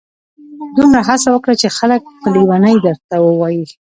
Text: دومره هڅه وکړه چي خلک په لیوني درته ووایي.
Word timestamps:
دومره 0.75 0.99
هڅه 1.09 1.27
وکړه 1.31 1.53
چي 1.61 1.67
خلک 1.77 2.01
په 2.21 2.27
لیوني 2.33 2.75
درته 2.85 3.15
ووایي. 3.25 3.65